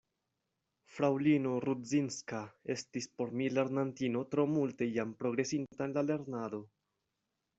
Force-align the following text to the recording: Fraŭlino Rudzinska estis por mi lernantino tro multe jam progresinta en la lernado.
Fraŭlino 0.93 1.51
Rudzinska 1.65 2.39
estis 2.75 3.07
por 3.19 3.35
mi 3.41 3.49
lernantino 3.57 4.23
tro 4.31 4.45
multe 4.55 4.87
jam 4.95 5.11
progresinta 5.21 5.87
en 5.89 5.95
la 5.99 6.05
lernado. 6.09 6.63